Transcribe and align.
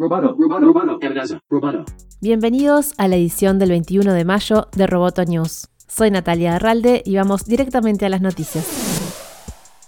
Roboto, 0.00 0.34
roboto, 0.34 0.98
roboto. 1.50 1.84
Bienvenidos 2.22 2.94
a 2.96 3.06
la 3.06 3.16
edición 3.16 3.58
del 3.58 3.68
21 3.68 4.14
de 4.14 4.24
mayo 4.24 4.66
de 4.74 4.86
Roboto 4.86 5.22
News. 5.26 5.68
Soy 5.88 6.10
Natalia 6.10 6.56
Arralde 6.56 7.02
y 7.04 7.16
vamos 7.16 7.44
directamente 7.44 8.06
a 8.06 8.08
las 8.08 8.22
noticias. 8.22 8.64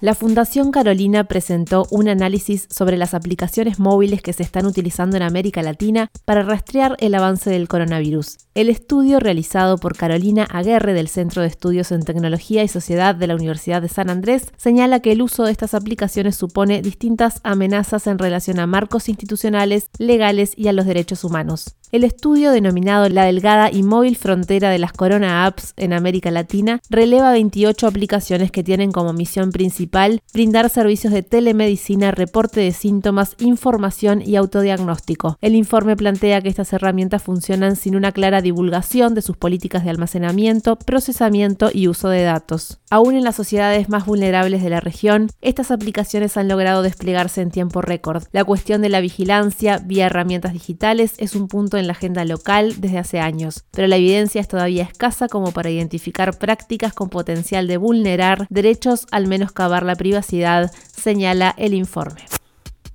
La 0.03 0.15
Fundación 0.15 0.71
Carolina 0.71 1.25
presentó 1.25 1.87
un 1.91 2.09
análisis 2.09 2.67
sobre 2.69 2.99
las 2.99 3.15
aplicaciones 3.15 3.79
móviles 3.79 4.21
que 4.21 4.35
se 4.35 4.43
están 4.43 4.67
utilizando 4.67 5.17
en 5.17 5.23
América 5.23 5.63
Latina 5.63 6.11
para 6.27 6.43
rastrear 6.43 6.95
el 6.99 7.15
avance 7.15 7.49
del 7.49 7.67
coronavirus. 7.67 8.37
El 8.55 8.69
estudio 8.69 9.19
realizado 9.19 9.79
por 9.79 9.97
Carolina 9.97 10.45
Aguerre 10.45 10.93
del 10.93 11.09
Centro 11.09 11.41
de 11.41 11.49
Estudios 11.49 11.91
en 11.91 12.03
Tecnología 12.03 12.63
y 12.63 12.69
Sociedad 12.69 13.15
de 13.15 13.27
la 13.27 13.35
Universidad 13.35 13.81
de 13.81 13.89
San 13.89 14.11
Andrés 14.11 14.53
señala 14.59 15.01
que 15.01 15.13
el 15.13 15.23
uso 15.23 15.45
de 15.45 15.53
estas 15.53 15.73
aplicaciones 15.73 16.37
supone 16.37 16.83
distintas 16.83 17.41
amenazas 17.45 18.07
en 18.07 18.19
relación 18.19 18.61
a 18.61 18.67
marcos 18.67 19.09
institucionales, 19.09 19.89
legales 19.97 20.53
y 20.55 20.69
a 20.69 20.75
los 20.75 20.85
derechos 20.85 21.25
humanos. 21.25 21.77
El 21.93 22.05
estudio 22.05 22.53
denominado 22.53 23.07
La 23.11 23.25
delgada 23.25 23.71
y 23.71 23.83
móvil 23.83 24.17
frontera 24.17 24.71
de 24.71 24.79
las 24.79 24.95
Corona 24.95 25.45
Apps 25.45 25.75
en 25.77 25.93
América 25.93 26.31
Latina 26.31 26.81
releva 26.89 27.33
28 27.33 27.87
aplicaciones 27.87 28.51
que 28.51 28.65
tienen 28.65 28.93
como 28.93 29.13
misión 29.13 29.53
principal 29.53 30.23
brindar 30.33 30.71
servicios 30.71 31.13
de 31.13 31.23
telemedicina, 31.23 32.11
reporte 32.11 32.61
de 32.61 32.73
síntomas, 32.73 33.37
información 33.41 34.23
y 34.25 34.37
autodiagnóstico. 34.37 35.37
El 35.43 35.55
informe 35.55 35.95
plantea 35.95 36.41
que 36.41 36.49
estas 36.49 36.73
herramientas 36.73 37.23
funcionan 37.23 37.77
sin 37.77 37.95
una 37.95 38.13
clara 38.13 38.41
divulgación 38.43 39.15
de 39.15 39.23
sus 39.23 39.37
políticas 39.37 39.85
de 39.85 39.91
almacenamiento, 39.91 40.77
procesamiento 40.77 41.71
y 41.73 41.89
uso 41.89 42.09
de 42.09 42.23
datos. 42.23 42.81
Aún 42.91 43.15
en 43.15 43.25
las 43.25 43.37
sociedades 43.37 43.89
más 43.89 44.05
vulnerables 44.05 44.63
de 44.63 44.71
la 44.71 44.81
región, 44.81 45.31
estas 45.41 45.71
aplicaciones 45.71 46.37
han 46.37 46.49
logrado 46.49 46.83
desplegarse 46.83 47.41
en 47.41 47.51
tiempo 47.51 47.81
récord. 47.81 48.25
La 48.33 48.45
cuestión 48.45 48.83
de 48.83 48.89
la 48.89 49.01
vigilancia 49.01 49.79
vía 49.79 50.07
herramientas 50.07 50.53
digitales 50.53 51.15
es 51.19 51.35
un 51.35 51.49
punto 51.49 51.79
en 51.79 51.87
la 51.87 51.93
agenda 51.93 52.25
local 52.25 52.81
desde 52.81 52.99
hace 52.99 53.21
años, 53.21 53.65
pero 53.71 53.87
la 53.87 53.97
evidencia 53.97 54.41
es 54.41 54.49
todavía 54.49 54.85
escasa 54.85 55.29
como 55.29 55.53
para 55.53 55.71
identificar 55.71 56.39
prácticas 56.39 56.93
con 56.93 57.09
potencial 57.09 57.67
de 57.67 57.77
vulnerar 57.77 58.47
derechos 58.51 59.07
al 59.11 59.27
menoscabar 59.27 59.85
la 59.85 59.97
privacidad, 59.97 60.71
señala 60.95 61.55
el 61.57 61.75
informe. 61.75 62.32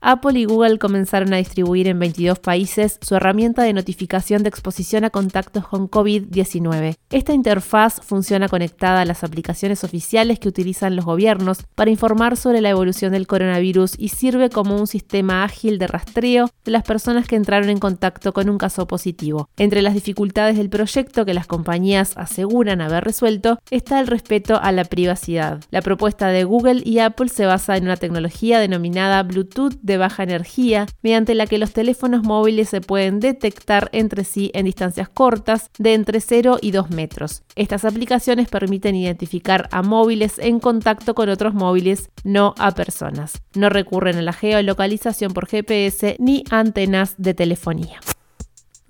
Apple 0.09 0.39
y 0.39 0.45
Google 0.45 0.79
comenzaron 0.79 1.33
a 1.33 1.37
distribuir 1.37 1.89
en 1.89 1.99
22 1.99 2.39
países 2.39 2.97
su 3.01 3.15
herramienta 3.15 3.63
de 3.63 3.73
notificación 3.73 4.41
de 4.41 4.47
exposición 4.47 5.03
a 5.03 5.09
contactos 5.09 5.67
con 5.67 5.91
COVID-19. 5.91 6.95
Esta 7.09 7.33
interfaz 7.33 7.99
funciona 7.99 8.47
conectada 8.47 9.01
a 9.01 9.05
las 9.05 9.25
aplicaciones 9.25 9.83
oficiales 9.83 10.39
que 10.39 10.47
utilizan 10.47 10.95
los 10.95 11.03
gobiernos 11.03 11.65
para 11.75 11.91
informar 11.91 12.37
sobre 12.37 12.61
la 12.61 12.69
evolución 12.69 13.11
del 13.11 13.27
coronavirus 13.27 13.95
y 13.97 14.07
sirve 14.07 14.49
como 14.49 14.77
un 14.77 14.87
sistema 14.87 15.43
ágil 15.43 15.77
de 15.77 15.87
rastreo 15.87 16.49
de 16.63 16.71
las 16.71 16.83
personas 16.83 17.27
que 17.27 17.35
entraron 17.35 17.69
en 17.69 17.79
contacto 17.79 18.31
con 18.31 18.49
un 18.49 18.57
caso 18.57 18.87
positivo. 18.87 19.49
Entre 19.57 19.81
las 19.81 19.93
dificultades 19.93 20.55
del 20.55 20.69
proyecto 20.69 21.25
que 21.25 21.33
las 21.33 21.47
compañías 21.47 22.15
aseguran 22.15 22.79
haber 22.79 23.03
resuelto 23.03 23.59
está 23.71 23.99
el 23.99 24.07
respeto 24.07 24.57
a 24.61 24.71
la 24.71 24.85
privacidad. 24.85 25.59
La 25.69 25.81
propuesta 25.81 26.29
de 26.29 26.45
Google 26.45 26.81
y 26.85 26.99
Apple 26.99 27.27
se 27.27 27.45
basa 27.45 27.75
en 27.75 27.83
una 27.83 27.97
tecnología 27.97 28.61
denominada 28.61 29.21
Bluetooth 29.23 29.75
de 29.81 29.96
baja 29.97 30.23
energía, 30.23 30.85
mediante 31.01 31.35
la 31.35 31.47
que 31.47 31.57
los 31.57 31.73
teléfonos 31.73 32.23
móviles 32.23 32.69
se 32.69 32.81
pueden 32.81 33.19
detectar 33.19 33.89
entre 33.91 34.23
sí 34.23 34.51
en 34.53 34.65
distancias 34.65 35.09
cortas 35.09 35.69
de 35.77 35.93
entre 35.93 36.21
0 36.21 36.59
y 36.61 36.71
2 36.71 36.89
metros. 36.91 37.43
Estas 37.55 37.85
aplicaciones 37.85 38.49
permiten 38.49 38.95
identificar 38.95 39.67
a 39.71 39.81
móviles 39.81 40.39
en 40.39 40.59
contacto 40.59 41.15
con 41.15 41.29
otros 41.29 41.53
móviles, 41.53 42.09
no 42.23 42.53
a 42.57 42.71
personas. 42.71 43.41
No 43.55 43.69
recurren 43.69 44.17
a 44.17 44.21
la 44.21 44.33
geolocalización 44.33 45.33
por 45.33 45.47
GPS 45.47 46.15
ni 46.19 46.43
antenas 46.49 47.15
de 47.17 47.33
telefonía. 47.33 47.99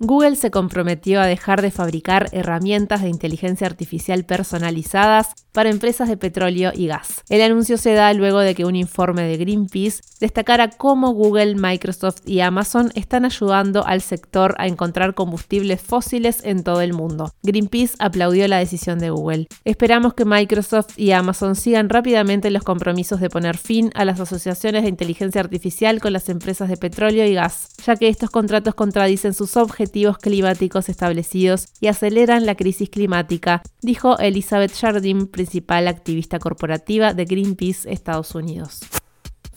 Google 0.00 0.36
se 0.36 0.52
comprometió 0.52 1.20
a 1.20 1.26
dejar 1.26 1.60
de 1.60 1.72
fabricar 1.72 2.28
herramientas 2.30 3.02
de 3.02 3.08
inteligencia 3.08 3.66
artificial 3.66 4.24
personalizadas 4.24 5.34
para 5.50 5.70
empresas 5.70 6.08
de 6.08 6.16
petróleo 6.16 6.70
y 6.72 6.86
gas. 6.86 7.24
El 7.28 7.42
anuncio 7.42 7.76
se 7.78 7.94
da 7.94 8.12
luego 8.12 8.38
de 8.38 8.54
que 8.54 8.64
un 8.64 8.76
informe 8.76 9.22
de 9.22 9.36
Greenpeace 9.36 10.02
destacara 10.20 10.70
cómo 10.70 11.10
Google, 11.14 11.56
Microsoft 11.56 12.20
y 12.26 12.40
Amazon 12.40 12.92
están 12.94 13.24
ayudando 13.24 13.84
al 13.84 14.00
sector 14.00 14.54
a 14.58 14.68
encontrar 14.68 15.14
combustibles 15.14 15.80
fósiles 15.80 16.44
en 16.44 16.62
todo 16.62 16.80
el 16.80 16.92
mundo. 16.92 17.32
Greenpeace 17.42 17.96
aplaudió 17.98 18.46
la 18.46 18.58
decisión 18.58 19.00
de 19.00 19.10
Google. 19.10 19.48
Esperamos 19.64 20.14
que 20.14 20.24
Microsoft 20.24 20.96
y 20.96 21.10
Amazon 21.10 21.56
sigan 21.56 21.88
rápidamente 21.88 22.52
los 22.52 22.62
compromisos 22.62 23.18
de 23.18 23.30
poner 23.30 23.58
fin 23.58 23.90
a 23.96 24.04
las 24.04 24.20
asociaciones 24.20 24.84
de 24.84 24.90
inteligencia 24.90 25.40
artificial 25.40 26.00
con 26.00 26.12
las 26.12 26.28
empresas 26.28 26.68
de 26.68 26.76
petróleo 26.76 27.26
y 27.26 27.34
gas, 27.34 27.70
ya 27.84 27.96
que 27.96 28.06
estos 28.06 28.30
contratos 28.30 28.76
contradicen 28.76 29.34
sus 29.34 29.56
objetivos 29.88 30.18
climáticos 30.18 30.90
establecidos 30.90 31.68
y 31.80 31.86
aceleran 31.86 32.44
la 32.44 32.56
crisis 32.56 32.90
climática, 32.90 33.62
dijo 33.80 34.18
Elizabeth 34.18 34.72
Jardine, 34.78 35.26
principal 35.26 35.88
activista 35.88 36.38
corporativa 36.38 37.14
de 37.14 37.24
Greenpeace 37.24 37.90
Estados 37.90 38.34
Unidos. 38.34 38.80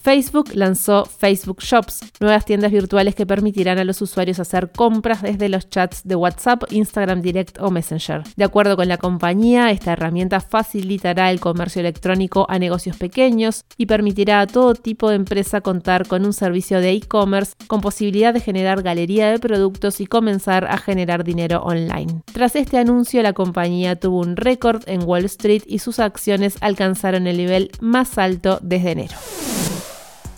Facebook 0.02 0.50
lanzó 0.56 1.06
Facebook 1.06 1.60
Shops, 1.62 2.00
nuevas 2.20 2.44
tiendas 2.44 2.72
virtuales 2.72 3.14
que 3.14 3.28
permitirán 3.28 3.78
a 3.78 3.84
los 3.84 4.02
usuarios 4.02 4.40
hacer 4.40 4.72
compras 4.72 5.22
desde 5.22 5.48
los 5.48 5.70
chats 5.70 6.02
de 6.04 6.16
WhatsApp, 6.16 6.64
Instagram 6.72 7.22
Direct 7.22 7.60
o 7.60 7.70
Messenger. 7.70 8.24
De 8.36 8.44
acuerdo 8.44 8.76
con 8.76 8.88
la 8.88 8.98
compañía, 8.98 9.70
esta 9.70 9.94
herramienta 9.94 10.40
facilitará 10.40 11.30
el 11.30 11.40
comercio 11.40 11.82
electrónico 11.82 12.48
a 12.50 12.58
negocios 12.58 12.98
pequeños 12.98 13.64
y 13.78 13.86
permitirá 13.86 14.42
a 14.42 14.48
todo 14.48 14.74
tipo 14.74 15.10
de 15.10 15.18
empresa 15.18 15.62
contar 15.62 16.08
con 16.08 16.26
un 16.26 16.34
servicio 16.34 16.80
de 16.80 16.94
e-commerce 16.94 17.54
con 17.68 17.82
posibilidad 17.82 18.34
de 18.34 18.40
generar 18.40 18.82
galería 18.82 19.30
de 19.30 19.38
productos 19.38 20.02
y 20.02 20.08
comenzar 20.08 20.66
a 20.66 20.78
generar 20.80 21.24
dinero 21.24 21.62
online. 21.62 22.24
Tras 22.34 22.56
este 22.56 22.80
anuncio, 22.80 23.22
la 23.22 23.34
compañía 23.34 23.96
tuvo 23.96 24.20
un 24.22 24.36
récord 24.36 24.82
en 24.88 25.04
Wall 25.04 25.26
Street 25.26 25.62
y 25.68 25.78
sus 25.78 26.00
acciones 26.00 26.58
alcanzaron 26.62 27.28
el 27.28 27.38
nivel 27.38 27.70
más 27.82 28.18
alto 28.18 28.58
desde 28.64 28.92
enero. 28.92 29.18